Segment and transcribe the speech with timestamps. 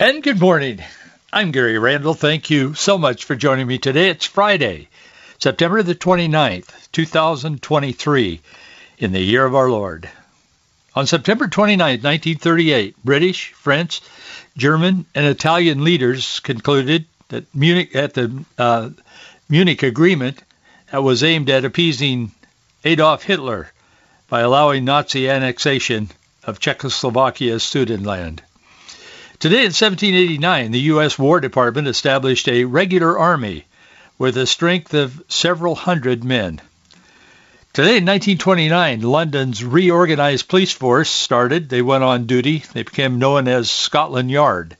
[0.00, 0.82] And good morning.
[1.30, 2.14] I'm Gary Randall.
[2.14, 4.08] Thank you so much for joining me today.
[4.08, 4.88] It's Friday,
[5.38, 8.40] September the 29th, 2023,
[8.96, 10.08] in the year of our Lord.
[10.94, 14.00] On September 29, 1938, British, French,
[14.56, 18.88] German, and Italian leaders concluded that Munich at the uh,
[19.50, 20.42] Munich Agreement
[20.90, 22.32] that was aimed at appeasing
[22.86, 23.70] Adolf Hitler
[24.30, 26.08] by allowing Nazi annexation
[26.42, 28.40] of Czechoslovakia's Sudetenland.
[29.40, 31.18] Today in 1789, the U.S.
[31.18, 33.64] War Department established a regular army
[34.18, 36.60] with a strength of several hundred men.
[37.72, 41.70] Today in 1929, London's reorganized police force started.
[41.70, 42.64] They went on duty.
[42.74, 44.76] They became known as Scotland Yard.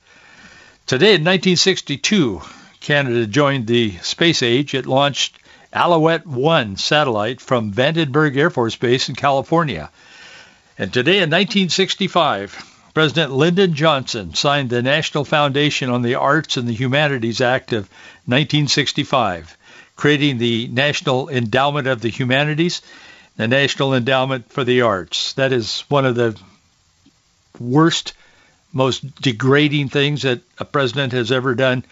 [0.86, 2.42] Today in 1962,
[2.80, 4.74] Canada joined the space age.
[4.74, 5.38] It launched
[5.72, 9.90] Alouette 1 satellite from Vandenberg Air Force Base in California.
[10.76, 16.66] And today in 1965, President Lyndon Johnson signed the National Foundation on the Arts and
[16.66, 17.88] the Humanities Act of
[18.26, 19.56] 1965,
[19.94, 22.82] creating the National Endowment of the Humanities,
[23.36, 25.34] the National Endowment for the Arts.
[25.34, 26.36] That is one of the
[27.60, 28.14] worst,
[28.72, 31.84] most degrading things that a president has ever done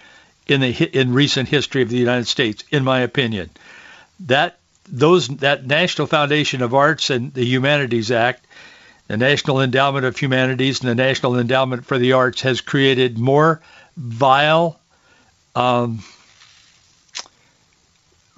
[0.49, 3.51] in the in recent history of the United States, in my opinion.
[4.21, 8.45] That those that National Foundation of Arts and the Humanities Act
[9.09, 13.61] the National Endowment of Humanities and the National Endowment for the Arts has created more
[13.97, 14.79] vile,
[15.57, 16.05] um,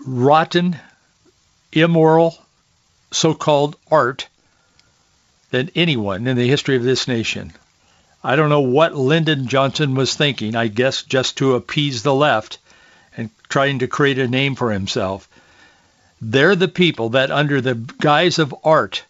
[0.07, 0.77] rotten,
[1.73, 2.39] immoral,
[3.11, 4.29] so-called art
[5.51, 7.53] than anyone in the history of this nation.
[8.23, 12.59] I don't know what Lyndon Johnson was thinking, I guess just to appease the left
[13.17, 15.29] and trying to create a name for himself.
[16.21, 19.03] They're the people that under the guise of art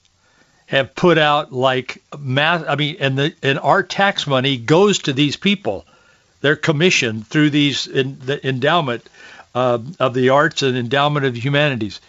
[0.71, 2.65] have put out like mass.
[2.67, 5.85] I mean, and the and our tax money goes to these people.
[6.43, 9.05] They're commissioned through these in the endowment
[9.53, 12.01] uh, of the arts and endowment of the humanities.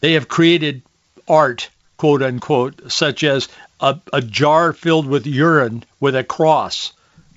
[0.00, 0.82] They have created
[1.26, 3.48] art, quote unquote, such as
[3.80, 6.92] a, a jar filled with urine with a cross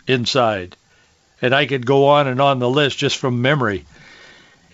[0.06, 0.76] inside.
[1.42, 3.86] And I could go on and on the list just from memory.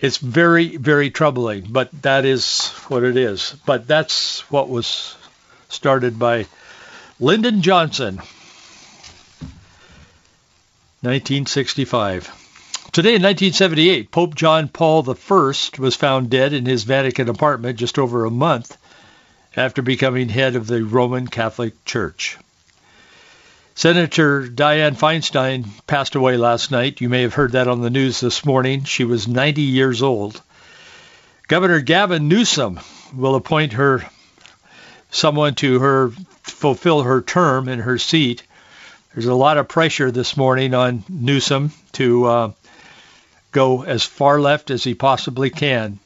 [0.00, 3.54] It's very, very troubling, but that is what it is.
[3.64, 5.14] But that's what was
[5.68, 6.46] started by
[7.18, 8.16] Lyndon Johnson,
[11.02, 12.30] 1965.
[12.92, 17.98] Today in 1978, Pope John Paul I was found dead in his Vatican apartment just
[17.98, 18.76] over a month
[19.56, 22.38] after becoming head of the Roman Catholic Church.
[23.74, 27.02] Senator Dianne Feinstein passed away last night.
[27.02, 28.84] You may have heard that on the news this morning.
[28.84, 30.40] She was 90 years old.
[31.48, 32.80] Governor Gavin Newsom
[33.14, 34.06] will appoint her
[35.16, 36.10] someone to her
[36.42, 38.42] fulfill her term in her seat.
[39.14, 42.52] There's a lot of pressure this morning on Newsom to uh,
[43.50, 45.98] go as far left as he possibly can.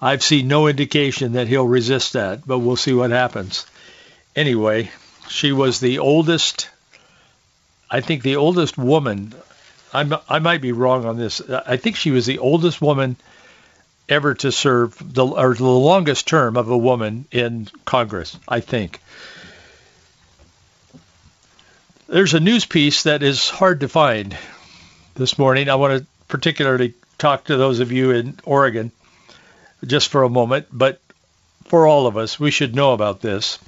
[0.00, 3.66] I've seen no indication that he'll resist that, but we'll see what happens.
[4.34, 4.90] Anyway,
[5.28, 6.70] she was the oldest,
[7.90, 9.34] I think the oldest woman.
[9.92, 11.42] I'm, I might be wrong on this.
[11.50, 13.16] I think she was the oldest woman
[14.12, 19.00] ever to serve the or the longest term of a woman in Congress, I think.
[22.06, 24.36] There's a news piece that is hard to find
[25.14, 25.68] this morning.
[25.68, 28.92] I want to particularly talk to those of you in Oregon
[29.86, 31.00] just for a moment, but
[31.64, 33.58] for all of us, we should know about this.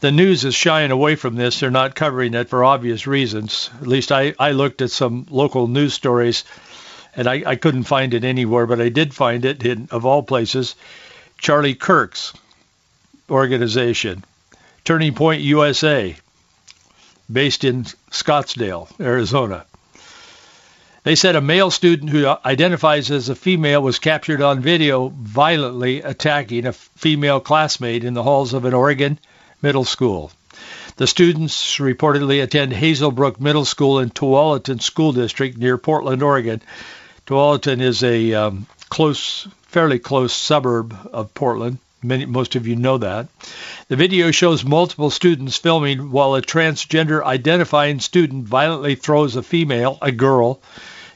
[0.00, 1.60] The news is shying away from this.
[1.60, 3.70] They're not covering it for obvious reasons.
[3.80, 6.44] At least I, I looked at some local news stories
[7.16, 10.22] and I, I couldn't find it anywhere, but I did find it in, of all
[10.22, 10.74] places,
[11.38, 12.32] Charlie Kirk's
[13.30, 14.24] organization,
[14.84, 16.16] Turning Point USA,
[17.30, 19.64] based in Scottsdale, Arizona.
[21.04, 26.00] They said a male student who identifies as a female was captured on video violently
[26.00, 29.18] attacking a female classmate in the halls of an Oregon
[29.60, 30.32] middle school.
[30.96, 36.62] The students reportedly attend Hazelbrook Middle School in Tualatin School District near Portland, Oregon,
[37.26, 42.98] Tualatin is a um, close, fairly close suburb of Portland, Many, most of you know
[42.98, 43.28] that.
[43.88, 49.96] The video shows multiple students filming while a transgender identifying student violently throws a female,
[50.02, 50.60] a girl,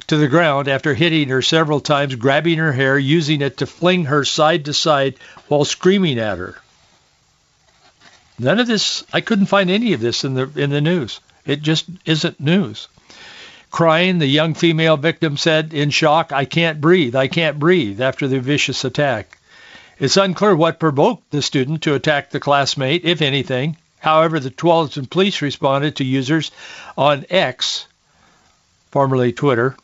[0.06, 4.06] to the ground after hitting her several times, grabbing her hair, using it to fling
[4.06, 5.16] her side to side
[5.48, 6.56] while screaming at her.
[8.38, 11.20] None of this, I couldn't find any of this in the in the news.
[11.44, 12.88] It just isn't news.
[13.70, 18.26] Crying, the young female victim said in shock, I can't breathe, I can't breathe after
[18.26, 19.38] the vicious attack.
[19.98, 23.76] It's unclear what provoked the student to attack the classmate, if anything.
[23.98, 26.50] However, the Tualatin police responded to users
[26.96, 27.86] on X,
[28.90, 29.76] formerly Twitter,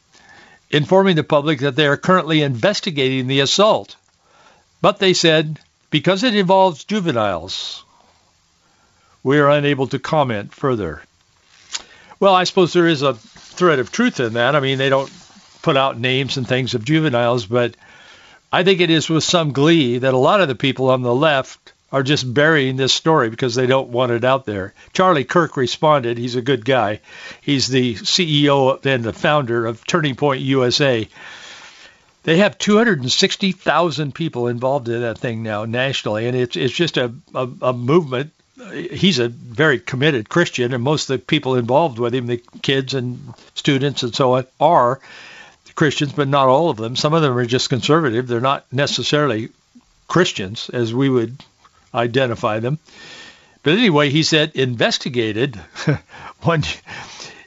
[0.71, 3.97] informing the public that they are currently investigating the assault.
[4.81, 5.59] But they said,
[5.91, 7.85] because it involves juveniles,
[9.23, 11.03] we are unable to comment further.
[12.21, 13.17] Well, I suppose there is a
[13.55, 14.55] thread of truth in that.
[14.55, 15.13] I mean, they don't
[15.63, 17.77] put out names and things of juveniles, but
[18.53, 21.15] I think it is with some glee that a lot of the people on the
[21.15, 24.75] left are just burying this story because they don't want it out there.
[24.93, 26.19] Charlie Kirk responded.
[26.19, 27.01] He's a good guy.
[27.41, 31.09] He's the CEO and the founder of Turning Point USA.
[32.25, 37.13] They have 260,000 people involved in that thing now nationally, and it's it's just a,
[37.35, 38.33] a, a movement.
[38.73, 42.95] He's a very committed Christian, and most of the people involved with him, the kids
[42.95, 45.01] and students and so on, are
[45.75, 46.97] Christians, but not all of them.
[46.97, 48.27] Some of them are just conservative.
[48.27, 49.51] They're not necessarily
[50.07, 51.43] Christians as we would
[51.93, 52.79] identify them.
[53.63, 55.57] But anyway, he said investigated
[56.43, 56.63] when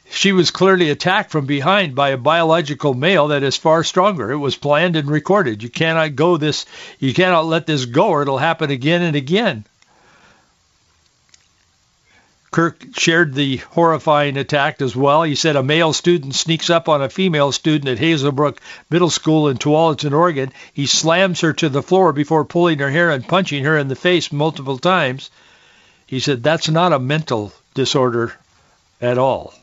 [0.10, 4.32] she was clearly attacked from behind by a biological male that is far stronger.
[4.32, 5.62] It was planned and recorded.
[5.62, 6.66] You cannot go this
[7.00, 9.66] you cannot let this go or it'll happen again and again.
[12.58, 15.22] Kirk shared the horrifying attack as well.
[15.22, 18.58] He said a male student sneaks up on a female student at Hazelbrook
[18.90, 20.52] Middle School in Tualatin, Oregon.
[20.74, 23.96] He slams her to the floor before pulling her hair and punching her in the
[23.96, 25.30] face multiple times.
[26.08, 28.34] He said that's not a mental disorder
[29.00, 29.54] at all.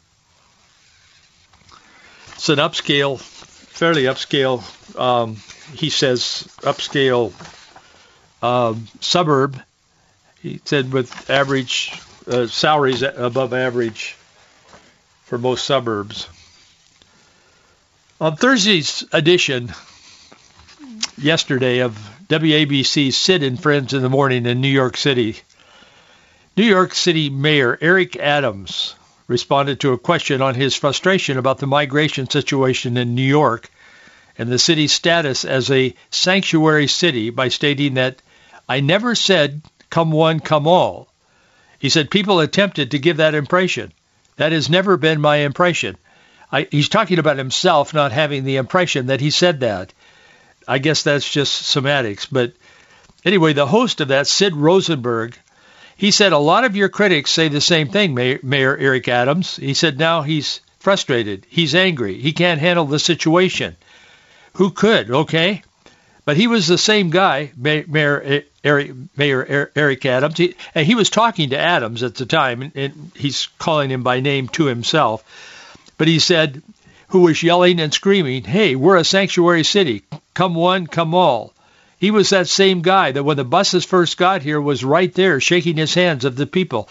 [2.35, 4.63] It's an upscale, fairly upscale,
[4.97, 5.39] um,
[5.75, 7.33] he says, upscale
[8.41, 9.61] um, suburb.
[10.41, 11.91] He said with average
[12.27, 14.17] uh, salaries above average
[15.25, 16.29] for most suburbs.
[18.21, 19.73] On Thursday's edition,
[21.19, 21.99] yesterday, of
[22.29, 25.37] WABC's Sid and Friends in the Morning in New York City,
[26.57, 28.95] New York City Mayor Eric Adams
[29.27, 33.71] responded to a question on his frustration about the migration situation in New York
[34.39, 38.21] and the city's status as a sanctuary city by stating that
[38.69, 41.09] I never said come one, come all.
[41.85, 43.93] He said people attempted to give that impression.
[44.37, 45.99] That has never been my impression.
[46.51, 49.93] I, he's talking about himself not having the impression that he said that.
[50.67, 52.25] I guess that's just semantics.
[52.25, 52.55] But
[53.23, 55.37] anyway, the host of that, Sid Rosenberg,
[55.95, 59.57] he said a lot of your critics say the same thing, Mayor, Mayor Eric Adams.
[59.57, 61.47] He said now he's frustrated.
[61.51, 62.19] He's angry.
[62.19, 63.77] He can't handle the situation.
[64.55, 65.11] Who could?
[65.11, 65.63] Okay.
[66.25, 71.11] But he was the same guy, Mayor eh, Eric, Mayor Eric Adams, he, he was
[71.11, 75.23] talking to Adams at the time, and, and he's calling him by name to himself.
[75.99, 76.63] But he said,
[77.09, 80.03] who was yelling and screaming, "Hey, we're a sanctuary city.
[80.33, 81.53] Come one, come all."
[81.99, 85.41] He was that same guy that when the buses first got here was right there
[85.41, 86.89] shaking his hands of the people.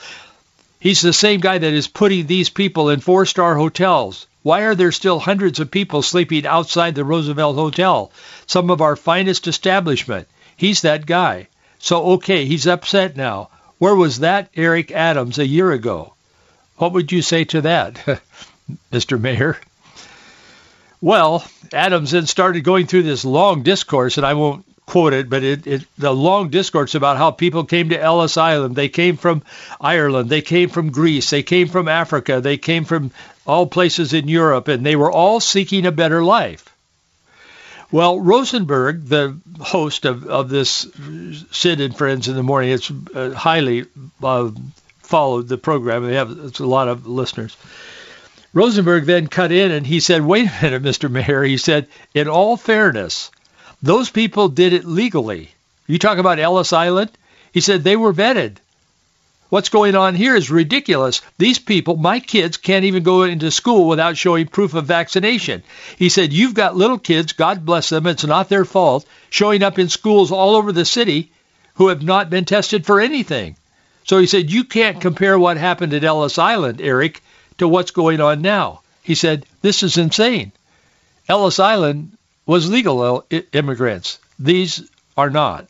[0.79, 4.91] He's the same guy that is putting these people in four-star hotels, why are there
[4.91, 8.11] still hundreds of people sleeping outside the Roosevelt Hotel,
[8.45, 10.27] some of our finest establishment?
[10.57, 11.47] He's that guy.
[11.83, 13.49] So, okay, he's upset now.
[13.77, 16.13] Where was that Eric Adams a year ago?
[16.77, 17.95] What would you say to that,
[18.93, 19.19] Mr.
[19.19, 19.59] Mayor?
[21.01, 25.43] Well, Adams then started going through this long discourse, and I won't quote it, but
[25.43, 28.77] it, it, the long discourse about how people came to Ellis Island.
[28.77, 29.43] They came from
[29.81, 30.29] Ireland.
[30.29, 31.31] They came from Greece.
[31.31, 32.39] They came from Africa.
[32.39, 33.11] They came from
[33.45, 36.72] all places in Europe, and they were all seeking a better life.
[37.93, 40.87] Well, Rosenberg, the host of, of this
[41.51, 43.85] Sid and Friends in the Morning, it's uh, highly
[44.23, 44.49] uh,
[45.03, 46.03] followed the program.
[46.03, 47.55] They have it's a lot of listeners.
[48.51, 51.07] Rosenberg then cut in and he said, wait a minute, Mr.
[51.07, 51.43] Mayor.
[51.43, 53.29] He said, in all fairness,
[53.83, 55.51] those people did it legally.
[55.85, 57.11] You talk about Ellis Island?
[57.51, 58.57] He said they were vetted.
[59.53, 61.21] What's going on here is ridiculous.
[61.37, 65.61] These people, my kids, can't even go into school without showing proof of vaccination.
[65.95, 69.77] He said, You've got little kids, God bless them, it's not their fault, showing up
[69.77, 71.31] in schools all over the city
[71.75, 73.55] who have not been tested for anything.
[74.05, 77.21] So he said, You can't compare what happened at Ellis Island, Eric,
[77.59, 78.81] to what's going on now.
[79.03, 80.51] He said, This is insane.
[81.29, 82.17] Ellis Island
[82.47, 84.17] was legal uh, immigrants.
[84.39, 85.67] These are not.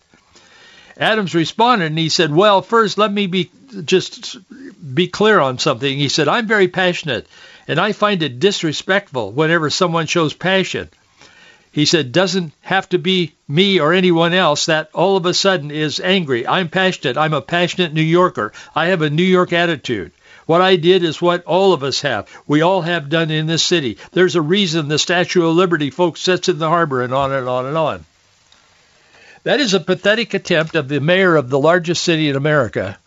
[0.97, 3.49] Adams responded and he said, well, first let me be
[3.85, 4.37] just
[4.93, 5.97] be clear on something.
[5.97, 7.27] He said, I'm very passionate
[7.67, 10.89] and I find it disrespectful whenever someone shows passion.
[11.71, 15.71] He said, doesn't have to be me or anyone else that all of a sudden
[15.71, 16.45] is angry.
[16.45, 17.17] I'm passionate.
[17.17, 18.53] I'm a passionate New Yorker.
[18.75, 20.11] I have a New York attitude.
[20.45, 22.29] What I did is what all of us have.
[22.45, 23.97] We all have done in this city.
[24.11, 27.47] There's a reason the Statue of Liberty, folks, sits in the harbor and on and
[27.47, 28.05] on and on.
[29.43, 32.97] That is a pathetic attempt of the mayor of the largest city in America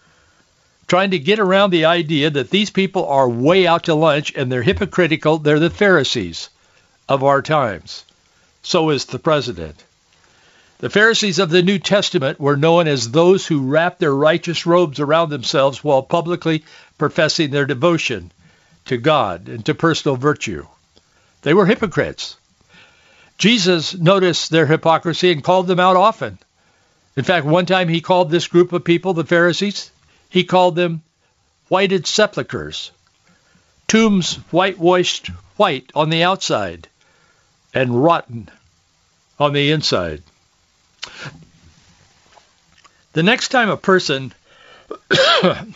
[0.86, 4.50] trying to get around the idea that these people are way out to lunch and
[4.50, 5.38] they're hypocritical.
[5.38, 6.48] They're the Pharisees
[7.08, 8.04] of our times.
[8.62, 9.82] So is the president.
[10.78, 15.00] The Pharisees of the New Testament were known as those who wrapped their righteous robes
[15.00, 16.64] around themselves while publicly
[16.98, 18.30] professing their devotion
[18.84, 20.66] to God and to personal virtue.
[21.42, 22.36] They were hypocrites.
[23.38, 26.38] Jesus noticed their hypocrisy and called them out often.
[27.16, 29.90] In fact, one time he called this group of people, the Pharisees,
[30.28, 31.02] he called them
[31.68, 32.90] whited sepulchres,
[33.88, 36.88] tombs whitewashed white on the outside
[37.74, 38.48] and rotten
[39.38, 40.22] on the inside.
[43.12, 44.32] The next time a person,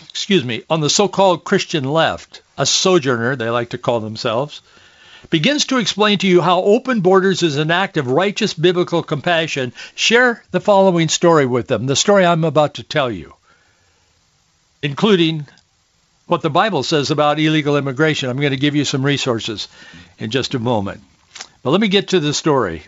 [0.09, 4.61] excuse me, on the so-called Christian left, a sojourner, they like to call themselves,
[5.29, 9.73] begins to explain to you how open borders is an act of righteous biblical compassion,
[9.95, 13.35] share the following story with them, the story I'm about to tell you,
[14.83, 15.47] including
[16.27, 18.31] what the Bible says about illegal immigration.
[18.31, 19.69] I'm going to give you some resources
[20.19, 21.03] in just a moment.
[21.63, 22.83] But let me get to the story.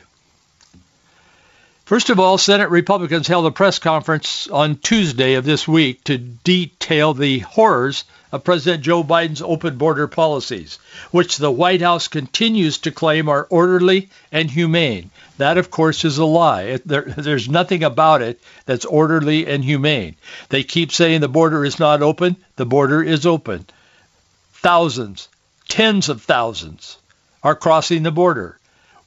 [1.84, 6.16] First of all, Senate Republicans held a press conference on Tuesday of this week to
[6.16, 10.78] detail the horrors of President Joe Biden's open border policies,
[11.10, 15.10] which the White House continues to claim are orderly and humane.
[15.36, 16.80] That, of course, is a lie.
[16.86, 20.16] There, there's nothing about it that's orderly and humane.
[20.48, 22.36] They keep saying the border is not open.
[22.56, 23.66] The border is open.
[24.54, 25.28] Thousands,
[25.68, 26.96] tens of thousands
[27.42, 28.58] are crossing the border.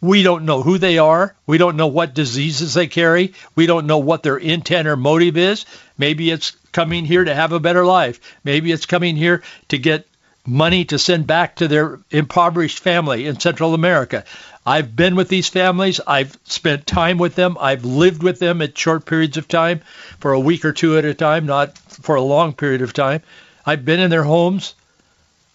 [0.01, 1.34] We don't know who they are.
[1.48, 3.34] We don't know what diseases they carry.
[3.55, 5.65] We don't know what their intent or motive is.
[5.98, 8.20] Maybe it's coming here to have a better life.
[8.44, 10.05] Maybe it's coming here to get
[10.46, 14.25] money to send back to their impoverished family in Central America.
[14.65, 16.01] I've been with these families.
[16.05, 17.55] I've spent time with them.
[17.62, 19.79] I've lived with them at short periods of time
[20.20, 23.22] for a week or two at a time, not for a long period of time.
[23.65, 24.75] I've been in their homes.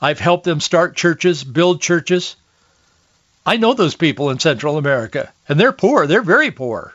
[0.01, 2.35] I've helped them start churches, build churches.
[3.45, 6.07] I know those people in Central America, and they're poor.
[6.07, 6.95] They're very poor.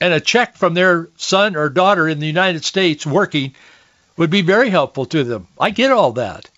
[0.00, 3.54] And a check from their son or daughter in the United States working
[4.16, 5.48] would be very helpful to them.
[5.58, 6.48] I get all that.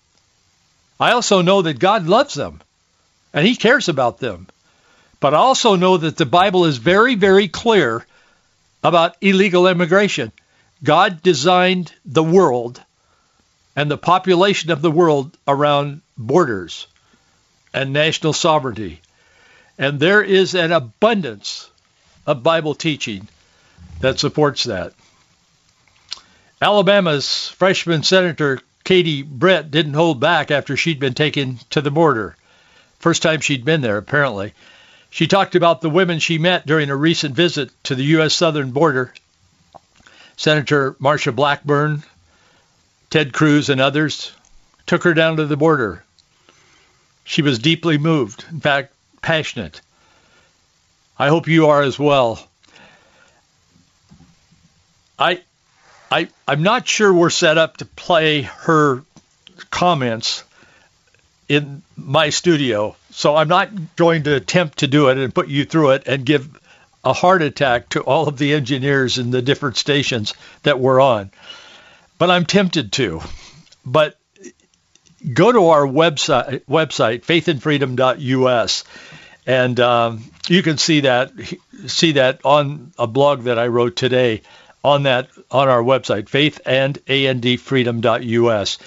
[0.99, 2.61] I also know that God loves them,
[3.33, 4.47] and he cares about them.
[5.19, 8.05] But I also know that the Bible is very, very clear
[8.83, 10.31] about illegal immigration.
[10.83, 12.81] God designed the world
[13.75, 16.85] and the population of the world around borders
[17.73, 19.01] and national sovereignty.
[19.77, 21.70] And there is an abundance
[22.25, 23.27] of Bible teaching
[23.99, 24.93] that supports that.
[26.61, 32.35] Alabama's freshman senator Katie Britt didn't hold back after she'd been taken to the border.
[32.99, 34.53] First time she'd been there, apparently.
[35.09, 38.33] She talked about the women she met during a recent visit to the U.S.
[38.33, 39.13] southern border.
[40.37, 42.03] Senator Marsha Blackburn,
[43.09, 44.31] Ted Cruz, and others
[44.85, 46.03] took her down to the border
[47.23, 49.79] she was deeply moved, in fact, passionate.
[51.21, 52.39] I hope you are as well.
[55.19, 55.43] I,
[56.09, 59.03] I, I'm not sure we're set up to play her
[59.69, 60.43] comments
[61.47, 65.63] in my studio, so I'm not going to attempt to do it and put you
[65.63, 66.59] through it and give
[67.03, 71.29] a heart attack to all of the engineers in the different stations that we're on.
[72.17, 73.21] But I'm tempted to.
[73.85, 74.17] But
[75.31, 78.83] go to our website, website faithandfreedom.us,
[79.45, 81.31] and um, you can see that
[81.87, 84.41] see that on a blog that I wrote today
[84.83, 88.77] on that on our website faithandandfreedom.us.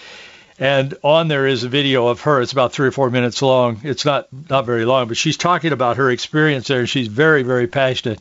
[0.57, 2.41] And on there is a video of her.
[2.41, 3.81] It's about three or four minutes long.
[3.83, 6.87] It's not not very long, but she's talking about her experience there.
[6.87, 8.21] She's very very passionate.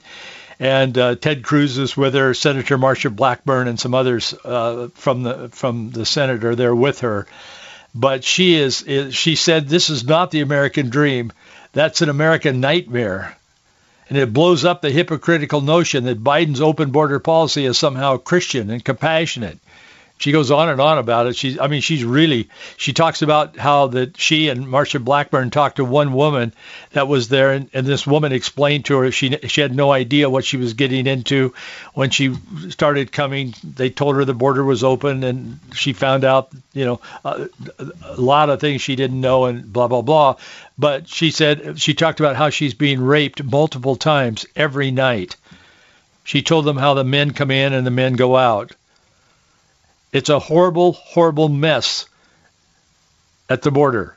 [0.60, 5.24] And uh, Ted Cruz is with her, Senator Marsha Blackburn, and some others uh, from
[5.24, 7.28] the from the Senate are there with her
[7.96, 11.32] but she is, is she said this is not the American dream.
[11.74, 13.36] That's an American nightmare.
[14.08, 18.70] And it blows up the hypocritical notion that Biden's open border policy is somehow Christian
[18.70, 19.58] and compassionate.
[20.24, 21.36] She goes on and on about it.
[21.36, 25.76] She's, I mean, she's really, she talks about how that she and Marsha Blackburn talked
[25.76, 26.54] to one woman
[26.92, 30.30] that was there, and, and this woman explained to her she she had no idea
[30.30, 31.54] what she was getting into.
[31.94, 32.38] When she
[32.70, 37.02] started coming, they told her the border was open, and she found out, you know,
[37.26, 37.50] a,
[38.06, 40.38] a lot of things she didn't know, and blah blah blah.
[40.78, 45.36] But she said she talked about how she's being raped multiple times every night.
[46.24, 48.72] She told them how the men come in and the men go out
[50.14, 52.06] it's a horrible, horrible mess
[53.50, 54.16] at the border.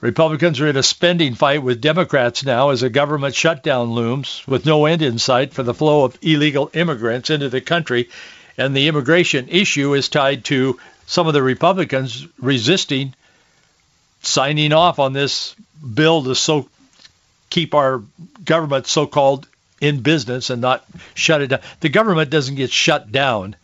[0.00, 4.66] Republicans are in a spending fight with Democrats now as a government shutdown looms with
[4.66, 8.10] no end in sight for the flow of illegal immigrants into the country.
[8.58, 13.14] And the immigration issue is tied to some of the Republicans resisting
[14.20, 15.54] signing off on this
[15.94, 16.68] bill to so
[17.48, 18.02] keep our
[18.44, 19.46] government so-called
[19.80, 21.60] in business and not shut it down.
[21.80, 23.56] The government doesn't get shut down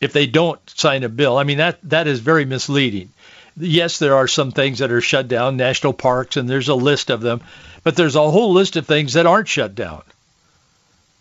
[0.00, 1.36] if they don't sign a bill.
[1.36, 3.10] I mean, that, that is very misleading.
[3.56, 7.10] Yes, there are some things that are shut down, national parks, and there's a list
[7.10, 7.40] of them,
[7.82, 10.02] but there's a whole list of things that aren't shut down.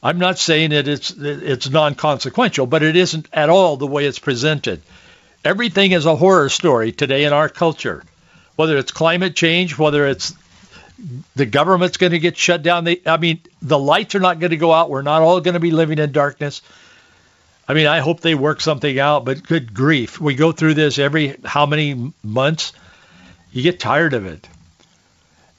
[0.01, 4.19] I'm not saying that it's it's non-consequential, but it isn't at all the way it's
[4.19, 4.81] presented.
[5.43, 8.03] Everything is a horror story today in our culture,
[8.55, 10.33] whether it's climate change, whether it's
[11.35, 12.85] the government's going to get shut down.
[12.85, 14.89] They, I mean, the lights are not going to go out.
[14.89, 16.61] We're not all going to be living in darkness.
[17.69, 20.19] I mean, I hope they work something out, but good grief.
[20.19, 22.73] We go through this every how many months?
[23.51, 24.49] You get tired of it.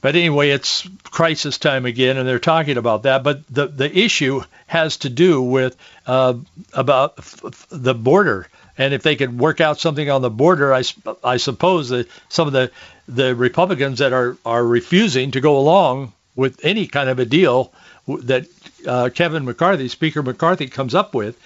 [0.01, 3.23] But anyway, it's crisis time again, and they're talking about that.
[3.23, 6.33] But the the issue has to do with uh,
[6.73, 10.83] about f- the border, and if they could work out something on the border, I,
[11.23, 12.71] I suppose that some of the
[13.07, 17.71] the Republicans that are are refusing to go along with any kind of a deal
[18.07, 18.47] that
[18.85, 21.39] uh, Kevin McCarthy, Speaker McCarthy, comes up with,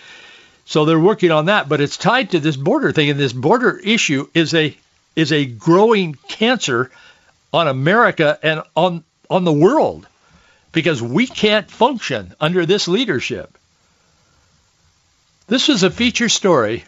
[0.66, 3.78] so they're working on that, but it's tied to this border thing, and this border
[3.78, 4.76] issue is a
[5.16, 6.92] is a growing cancer
[7.54, 10.08] on America and on on the world
[10.72, 13.58] because we can't function under this leadership.
[15.48, 16.84] This was a feature story,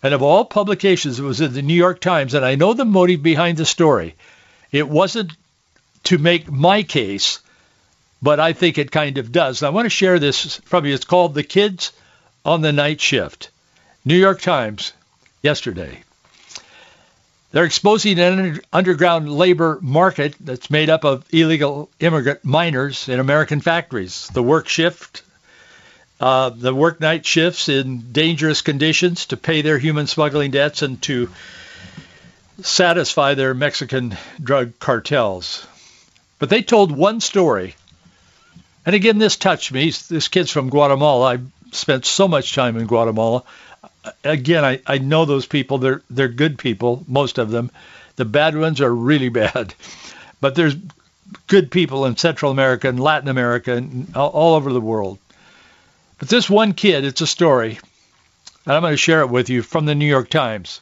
[0.00, 2.84] and of all publications, it was in the New York Times, and I know the
[2.84, 4.14] motive behind the story.
[4.70, 5.32] It wasn't
[6.04, 7.40] to make my case,
[8.22, 9.60] but I think it kind of does.
[9.60, 10.94] And I want to share this from you.
[10.94, 11.92] It's called The Kids
[12.44, 13.50] on the night shift.
[14.04, 14.92] New York Times
[15.42, 16.02] yesterday.
[17.52, 23.60] They're exposing an underground labor market that's made up of illegal immigrant minors in American
[23.60, 24.28] factories.
[24.32, 25.22] The work shift,
[26.18, 31.00] uh, the work night shifts in dangerous conditions to pay their human smuggling debts and
[31.02, 31.28] to
[32.62, 35.66] satisfy their Mexican drug cartels.
[36.38, 37.76] But they told one story.
[38.86, 39.90] And again, this touched me.
[39.90, 41.34] This kid's from Guatemala.
[41.34, 41.38] I
[41.72, 43.42] spent so much time in Guatemala.
[44.24, 45.78] Again, I, I know those people.
[45.78, 47.70] They're they're good people, most of them.
[48.16, 49.74] The bad ones are really bad,
[50.40, 50.76] but there's
[51.46, 55.18] good people in Central America and Latin America and all, all over the world.
[56.18, 57.80] But this one kid, it's a story,
[58.64, 60.80] and I'm going to share it with you from the New York Times.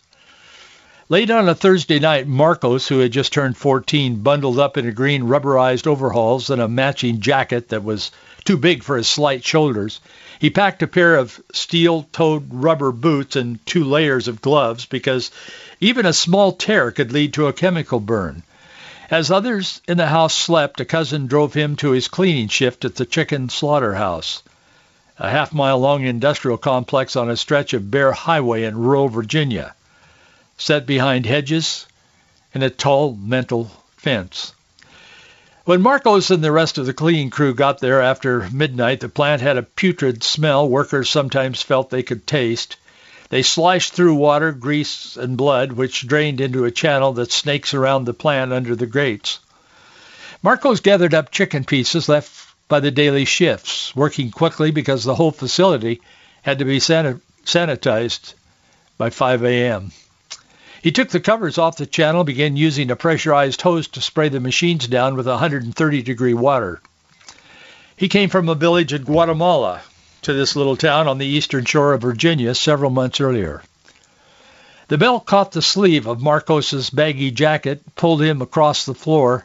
[1.09, 4.93] Late on a Thursday night, Marcos, who had just turned 14, bundled up in a
[4.93, 8.13] green rubberized overalls and a matching jacket that was
[8.45, 10.01] too big for his slight shoulders.
[10.41, 15.31] He packed a pair of steel-toed rubber boots and two layers of gloves because
[15.81, 18.43] even a small tear could lead to a chemical burn.
[19.11, 22.95] As others in the house slept, a cousin drove him to his cleaning shift at
[22.95, 24.43] the chicken slaughterhouse,
[25.19, 29.75] a half-mile-long industrial complex on a stretch of bare highway in rural Virginia,
[30.57, 31.87] set behind hedges
[32.55, 34.55] and a tall metal fence.
[35.71, 39.41] When Marcos and the rest of the cleaning crew got there after midnight, the plant
[39.41, 42.75] had a putrid smell workers sometimes felt they could taste.
[43.29, 48.05] They slashed through water, grease, and blood, which drained into a channel that snakes around
[48.05, 49.39] the plant under the grates.
[50.43, 55.31] Marcos gathered up chicken pieces left by the daily shifts, working quickly because the whole
[55.31, 56.01] facility
[56.43, 58.35] had to be sanitized
[58.99, 59.93] by 5 a.m.
[60.83, 64.41] He took the covers off the channel, began using a pressurized hose to spray the
[64.41, 66.81] machines down with 130 degree water.
[67.97, 69.83] He came from a village in Guatemala
[70.23, 73.63] to this little town on the eastern shore of Virginia several months earlier.
[74.89, 79.45] The bell caught the sleeve of Marcos's baggy jacket, pulled him across the floor.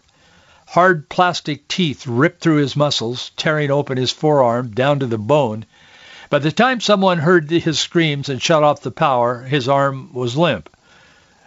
[0.67, 5.65] Hard plastic teeth ripped through his muscles, tearing open his forearm down to the bone.
[6.29, 10.37] By the time someone heard his screams and shut off the power, his arm was
[10.37, 10.69] limp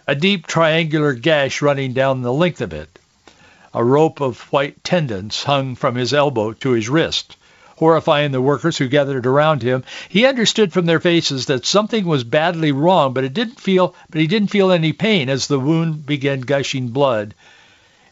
[0.09, 2.97] a deep triangular gash running down the length of it.
[3.75, 7.37] A rope of white tendons hung from his elbow to his wrist,
[7.75, 9.83] horrifying the workers who gathered around him.
[10.09, 14.19] He understood from their faces that something was badly wrong, but it didn't feel but
[14.19, 17.35] he didn't feel any pain as the wound began gushing blood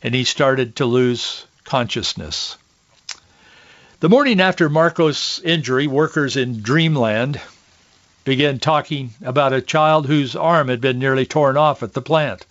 [0.03, 2.57] and he started to lose consciousness.
[4.01, 7.41] The morning after Marcos' injury, workers in Dreamland
[8.27, 12.45] began talking about a child whose arm had been nearly torn off at the plant.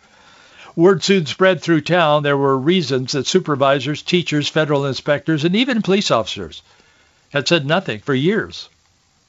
[0.74, 5.82] Word soon spread through town there were reasons that supervisors, teachers, federal inspectors, and even
[5.82, 6.62] police officers
[7.28, 8.70] had said nothing for years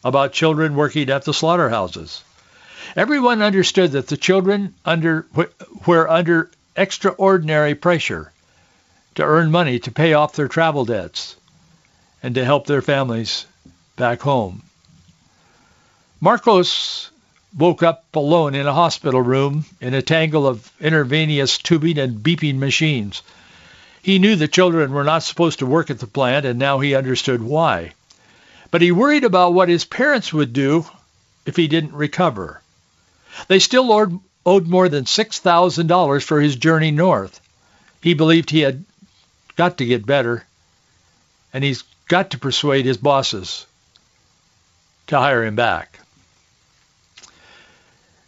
[0.06, 2.24] about children working at the slaughterhouses.
[2.96, 5.26] Everyone understood that the children under
[5.86, 8.32] were under extraordinary pressure
[9.16, 11.36] to earn money to pay off their travel debts
[12.24, 13.46] and to help their families
[13.98, 14.64] back home.
[16.20, 17.12] Marcos
[17.56, 22.58] woke up alone in a hospital room in a tangle of intravenous tubing and beeping
[22.58, 23.22] machines.
[24.02, 26.96] He knew the children were not supposed to work at the plant, and now he
[26.96, 27.94] understood why.
[28.72, 30.88] But he worried about what his parents would do
[31.46, 32.62] if he didn't recover.
[33.48, 33.92] They still
[34.44, 37.40] owed, more than $6,000 for his journey north.
[38.02, 38.86] He believed he had
[39.56, 40.48] got to get better,
[41.54, 43.68] and he's got to persuade his bosses
[45.08, 46.00] to hire him back.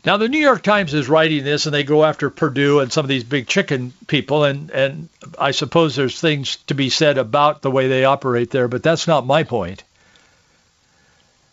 [0.06, 3.04] Now, the New York Times is writing this, and they go after Perdue and some
[3.04, 7.62] of these big chicken people, and, and I suppose there's things to be said about
[7.62, 9.84] the way they operate there, but that's not my point.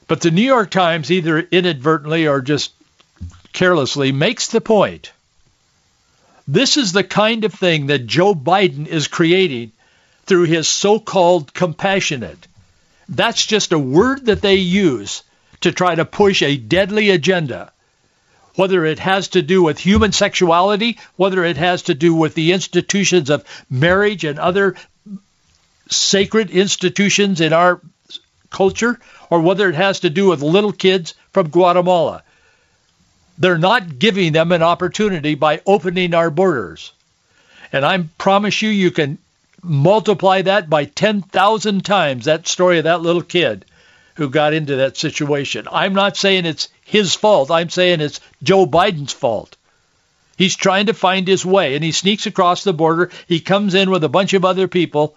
[0.07, 2.73] But the New York Times, either inadvertently or just
[3.53, 5.11] carelessly, makes the point.
[6.47, 9.73] This is the kind of thing that Joe Biden is creating
[10.27, 12.47] through his so-called compassionate.
[13.09, 15.25] That's just a word that they use
[15.63, 17.73] to try to push a deadly agenda
[18.57, 22.53] whether it has to do with human sexuality, whether it has to do with the
[22.53, 24.75] institutions of marriage and other
[25.89, 27.81] sacred institutions in our
[28.51, 28.99] culture,
[29.31, 32.23] or whether it has to do with little kids from Guatemala.
[33.39, 36.93] They're not giving them an opportunity by opening our borders.
[37.73, 39.19] And I promise you, you can
[39.63, 43.65] multiply that by 10,000 times, that story of that little kid
[44.15, 45.69] who got into that situation.
[45.71, 47.51] I'm not saying it's his fault.
[47.51, 49.57] I'm saying it's Joe Biden's fault.
[50.39, 53.11] He's trying to find his way, and he sneaks across the border.
[53.27, 55.17] He comes in with a bunch of other people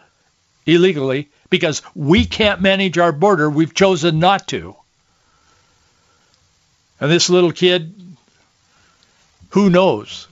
[0.66, 3.50] illegally because we can't manage our border.
[3.50, 4.76] We've chosen not to.
[7.00, 7.94] And this little kid,
[9.50, 10.28] who knows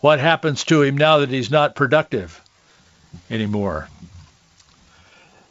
[0.00, 2.40] what happens to him now that he's not productive
[3.30, 3.88] anymore.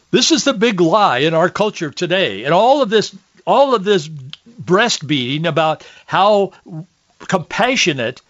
[0.09, 2.43] This is the big lie in our culture today.
[2.43, 4.09] And all of this all of this
[4.61, 6.53] breastbeating about how
[7.19, 8.21] compassionate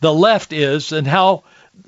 [0.00, 1.44] the left is and how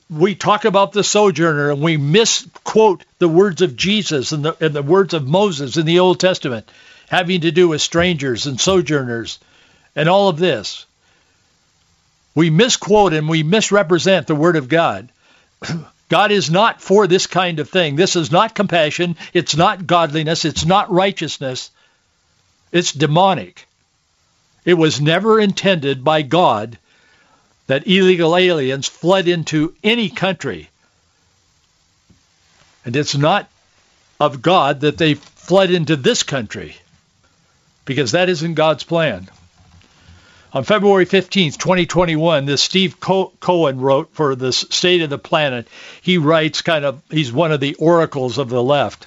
[0.08, 4.74] we talk about the sojourner and we misquote the words of Jesus and the, and
[4.74, 6.68] the words of Moses in the Old Testament
[7.08, 9.38] having to do with strangers and sojourners
[9.94, 10.86] and all of this.
[12.34, 15.08] We misquote and we misrepresent the Word of God.
[16.08, 17.96] God is not for this kind of thing.
[17.96, 19.16] This is not compassion.
[19.32, 20.44] It's not godliness.
[20.44, 21.70] It's not righteousness.
[22.72, 23.66] It's demonic.
[24.64, 26.78] It was never intended by God
[27.66, 30.68] that illegal aliens fled into any country.
[32.84, 33.48] And it's not
[34.20, 36.76] of God that they fled into this country
[37.84, 39.28] because that isn't God's plan.
[40.52, 45.68] On February 15, 2021, this Steve Cohen wrote for the State of the Planet.
[46.00, 49.06] He writes kind of, he's one of the oracles of the left.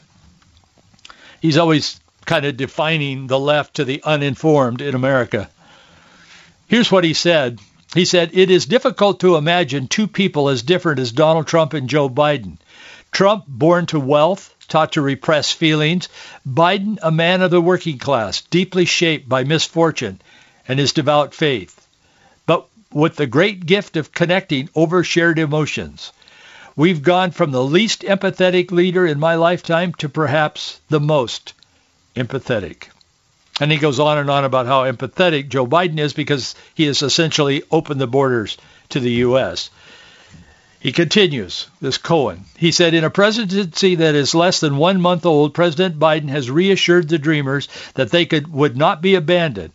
[1.41, 1.98] He's always
[2.29, 5.49] kind of defining the left to the uninformed in America.
[6.67, 7.59] Here's what he said.
[7.95, 11.89] He said, it is difficult to imagine two people as different as Donald Trump and
[11.89, 12.57] Joe Biden.
[13.11, 16.07] Trump, born to wealth, taught to repress feelings.
[16.47, 20.21] Biden, a man of the working class, deeply shaped by misfortune
[20.67, 21.87] and his devout faith,
[22.45, 26.13] but with the great gift of connecting over shared emotions.
[26.75, 31.53] We've gone from the least empathetic leader in my lifetime to perhaps the most
[32.19, 32.89] empathetic.
[33.60, 37.01] And he goes on and on about how empathetic Joe Biden is because he has
[37.01, 38.58] essentially opened the borders
[38.89, 39.69] to the U.S.
[40.79, 42.45] He continues, this Cohen.
[42.58, 46.49] He said, in a presidency that is less than one month old, President Biden has
[46.49, 49.71] reassured the dreamers that they could would not be abandoned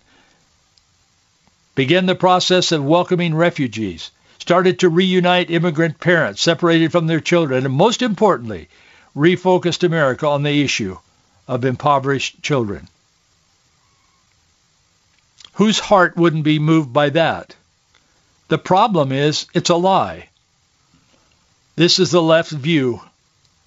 [1.75, 7.65] began the process of welcoming refugees, started to reunite immigrant parents separated from their children,
[7.67, 8.69] and most importantly,
[9.17, 10.97] refocused America on the issue
[11.47, 12.89] of impoverished children.
[15.55, 17.55] Whose heart wouldn't be moved by that?
[18.49, 20.29] The problem is it's a lie.
[21.77, 23.01] This is the left view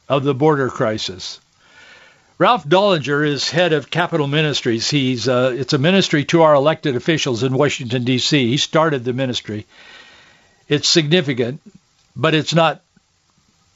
[0.09, 1.39] of the border crisis.
[2.39, 4.89] Ralph Drollinger is head of Capitol Ministries.
[4.89, 8.47] He's uh, it's a ministry to our elected officials in Washington D.C.
[8.47, 9.65] He started the ministry.
[10.67, 11.61] It's significant,
[12.15, 12.81] but it's not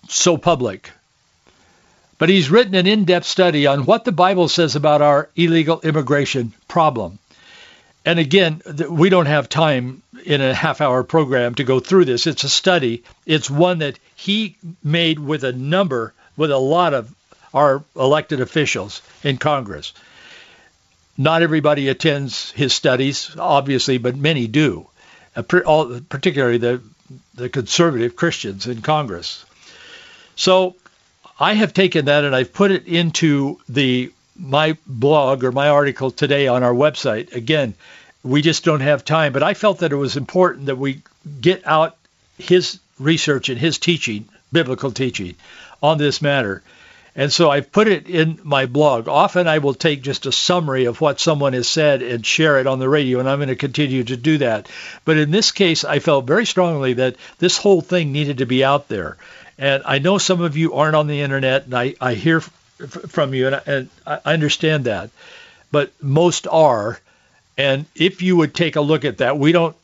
[0.09, 0.91] so public.
[2.21, 6.53] But he's written an in-depth study on what the Bible says about our illegal immigration
[6.67, 7.17] problem.
[8.05, 12.27] And again, we don't have time in a half-hour program to go through this.
[12.27, 13.03] It's a study.
[13.25, 17.11] It's one that he made with a number, with a lot of
[17.55, 19.91] our elected officials in Congress.
[21.17, 24.85] Not everybody attends his studies, obviously, but many do,
[25.33, 26.83] particularly the,
[27.33, 29.43] the conservative Christians in Congress.
[30.35, 30.75] So
[31.41, 36.11] I have taken that and I've put it into the my blog or my article
[36.11, 37.33] today on our website.
[37.33, 37.73] Again,
[38.23, 41.01] we just don't have time, but I felt that it was important that we
[41.41, 41.97] get out
[42.37, 45.33] his research and his teaching, biblical teaching
[45.81, 46.61] on this matter.
[47.15, 49.07] And so I've put it in my blog.
[49.07, 52.67] Often I will take just a summary of what someone has said and share it
[52.67, 54.69] on the radio, and I'm going to continue to do that.
[55.05, 58.63] But in this case, I felt very strongly that this whole thing needed to be
[58.63, 59.17] out there.
[59.61, 62.49] And I know some of you aren't on the internet, and I, I hear f-
[62.79, 65.11] from you, and I, and I understand that.
[65.71, 66.99] But most are.
[67.59, 69.75] And if you would take a look at that, we don't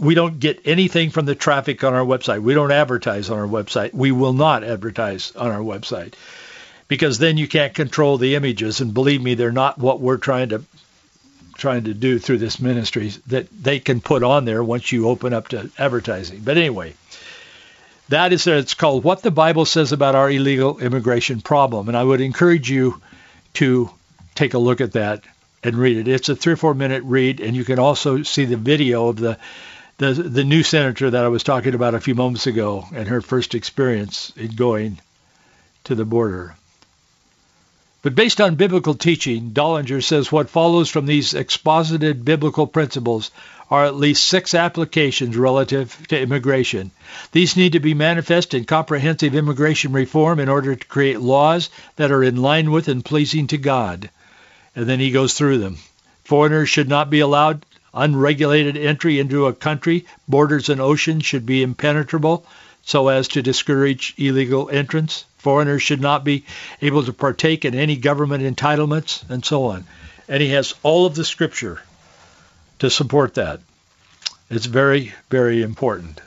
[0.00, 2.42] we don't get anything from the traffic on our website.
[2.42, 3.94] We don't advertise on our website.
[3.94, 6.14] We will not advertise on our website
[6.88, 8.80] because then you can't control the images.
[8.80, 10.64] And believe me, they're not what we're trying to
[11.56, 15.32] trying to do through this ministry that they can put on there once you open
[15.32, 16.40] up to advertising.
[16.40, 16.94] But anyway,
[18.08, 21.88] that is it's called What the Bible Says About Our Illegal Immigration Problem.
[21.88, 23.00] And I would encourage you
[23.54, 23.90] to
[24.34, 25.24] take a look at that
[25.62, 26.08] and read it.
[26.08, 29.16] It's a three or four minute read, and you can also see the video of
[29.16, 29.38] the
[29.96, 33.20] the the new senator that I was talking about a few moments ago and her
[33.20, 35.00] first experience in going
[35.84, 36.54] to the border.
[38.02, 43.30] But based on biblical teaching, Drollinger says what follows from these exposited biblical principles
[43.70, 46.90] are at least six applications relative to immigration.
[47.32, 52.12] These need to be manifest in comprehensive immigration reform in order to create laws that
[52.12, 54.10] are in line with and pleasing to God.
[54.76, 55.78] And then he goes through them.
[56.24, 60.04] Foreigners should not be allowed unregulated entry into a country.
[60.28, 62.44] Borders and oceans should be impenetrable
[62.82, 65.24] so as to discourage illegal entrance.
[65.38, 66.44] Foreigners should not be
[66.82, 69.84] able to partake in any government entitlements and so on.
[70.28, 71.82] And he has all of the scripture
[72.78, 73.60] to support that.
[74.50, 76.20] It's very, very important.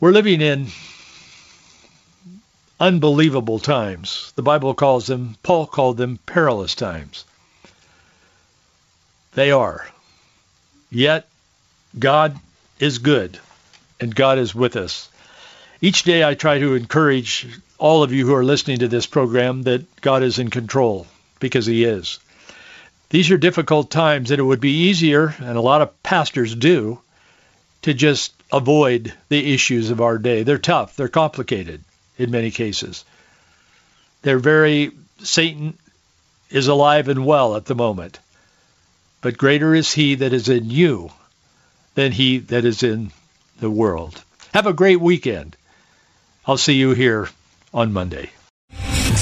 [0.00, 0.68] We're living in
[2.80, 4.32] unbelievable times.
[4.36, 7.24] The Bible calls them, Paul called them perilous times.
[9.34, 9.86] They are.
[10.90, 11.28] Yet
[11.98, 12.38] God
[12.78, 13.38] is good
[14.00, 15.08] and God is with us.
[15.80, 17.46] Each day I try to encourage
[17.78, 21.06] all of you who are listening to this program that God is in control
[21.40, 22.18] because he is.
[23.10, 27.00] These are difficult times and it would be easier, and a lot of pastors do,
[27.82, 30.42] to just avoid the issues of our day.
[30.42, 30.96] They're tough.
[30.96, 31.82] They're complicated
[32.18, 33.04] in many cases.
[34.22, 34.90] They're very,
[35.22, 35.78] Satan
[36.50, 38.18] is alive and well at the moment.
[39.20, 41.10] But greater is he that is in you
[41.94, 43.10] than he that is in
[43.60, 44.22] the world.
[44.54, 45.56] Have a great weekend.
[46.46, 47.28] I'll see you here
[47.74, 48.30] on Monday.